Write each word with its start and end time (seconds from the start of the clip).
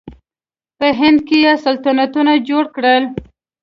په 0.77 0.87
هند 0.99 1.19
کې 1.27 1.37
یې 1.45 1.53
سلطنتونه 1.65 2.33
جوړ 2.49 2.63
کړل. 2.75 3.03